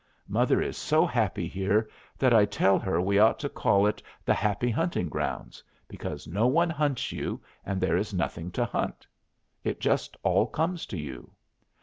Mother 0.27 0.59
is 0.63 0.79
so 0.79 1.05
happy 1.05 1.47
here 1.47 1.87
that 2.17 2.33
I 2.33 2.43
tell 2.45 2.79
her 2.79 2.99
we 2.99 3.19
ought 3.19 3.37
to 3.37 3.47
call 3.49 3.85
it 3.85 4.01
the 4.25 4.33
Happy 4.33 4.71
Hunting 4.71 5.07
Grounds, 5.09 5.63
because 5.87 6.25
no 6.25 6.47
one 6.47 6.71
hunts 6.71 7.11
you, 7.11 7.39
and 7.63 7.79
there 7.79 7.97
is 7.97 8.11
nothing 8.11 8.49
to 8.53 8.65
hunt; 8.65 9.05
it 9.63 9.79
just 9.79 10.17
all 10.23 10.47
comes 10.47 10.87
to 10.87 10.97
you. 10.97 11.29